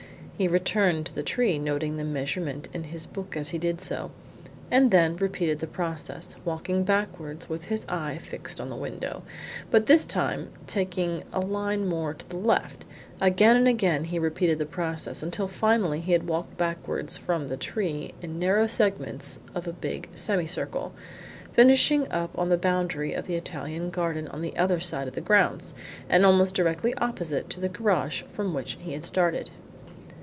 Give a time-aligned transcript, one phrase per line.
[0.37, 4.09] He returned to the tree, noting the measurement in his book as he did so,
[4.71, 9.21] and then repeated the process, walking backwards with his eye fixed on the window,
[9.69, 12.85] but this time taking a line more to the left.
[13.21, 17.55] Again and again he repeated the process, until finally he had walked backwards from the
[17.55, 20.91] tree in narrow segments of a big semicircle,
[21.51, 25.21] finishing up on the boundary of the Italian garden on the other side of the
[25.21, 25.75] grounds,
[26.09, 29.51] and almost directly opposite to the garage from which he had started.